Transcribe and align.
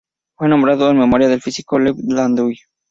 Fue 0.35 0.49
nombrado 0.49 0.89
en 0.89 0.97
memoria 0.97 1.27
del 1.27 1.43
físico 1.43 1.77
Lev 1.77 1.95
Landau. 2.07 2.51